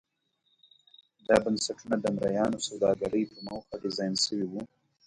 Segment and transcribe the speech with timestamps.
[1.27, 4.61] دا بنسټونه د مریانو سوداګرۍ په موخه ډیزاین شوي وو.